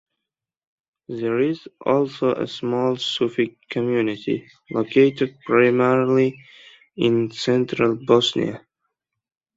[1.09, 6.43] There is also a small Sufi community, located primarily
[6.95, 8.65] in Central Bosnia.